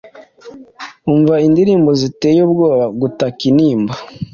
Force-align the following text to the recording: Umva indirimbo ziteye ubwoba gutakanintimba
Umva 1.11 1.35
indirimbo 1.47 1.89
ziteye 2.01 2.39
ubwoba 2.47 2.85
gutakanintimba 3.01 3.93